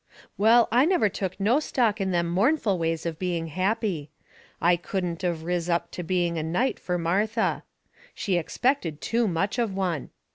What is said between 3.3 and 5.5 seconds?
happy. I couldn't of